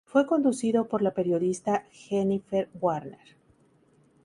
[0.07, 3.37] Fue conducido por la periodista Jennifer Warner.